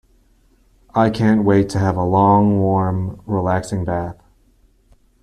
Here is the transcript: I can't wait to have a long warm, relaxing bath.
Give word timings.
I 0.95 1.11
can't 1.11 1.43
wait 1.43 1.69
to 1.69 1.77
have 1.77 1.95
a 1.95 2.03
long 2.03 2.59
warm, 2.59 3.21
relaxing 3.27 3.85
bath. 3.85 4.17